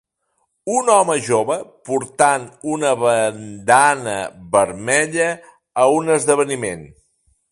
Un 0.75 0.87
home 0.93 1.17
jove 1.25 1.57
portant 1.89 2.47
una 2.77 2.93
bandana 3.03 4.17
vermella 4.57 5.27
a 5.85 5.89
un 6.01 6.13
esdeveniment. 6.17 6.85